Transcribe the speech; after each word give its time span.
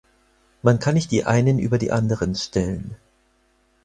Man 0.63 0.79
kann 0.79 0.95
nicht 0.95 1.11
die 1.11 1.25
einen 1.25 1.59
über 1.59 1.77
die 1.77 1.91
anderen 1.91 2.33
stellen. 2.33 2.95